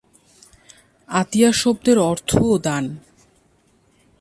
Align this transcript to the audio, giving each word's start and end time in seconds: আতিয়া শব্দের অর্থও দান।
আতিয়া 1.09 1.51
শব্দের 1.51 1.97
অর্থও 1.99 2.57
দান। 2.57 2.85